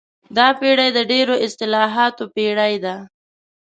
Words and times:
دا 0.37 0.47
پېړۍ 0.59 0.89
د 0.93 0.99
ډېرو 1.11 1.35
اصطلاحاتو 1.45 2.23
پېړۍ 2.35 2.75
ده. 2.85 2.95